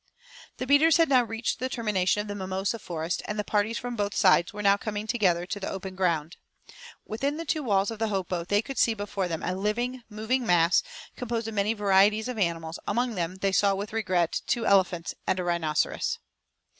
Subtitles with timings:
[0.57, 3.95] The beaters had now reached the termination of the mimosa forest; and the parties from
[3.95, 6.37] both sides were now coming together to the open ground.
[7.05, 10.43] Within the two walls of the hopo they could see before them a living, moving
[10.43, 10.81] mass,
[11.15, 15.39] composed of many varieties of animals; among them they saw with regret two elephants and
[15.39, 16.17] a rhinoceros.